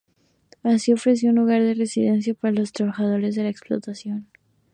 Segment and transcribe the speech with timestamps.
[0.63, 4.25] Así ofreció un lugar de residencia para los trabajadores de la explotación.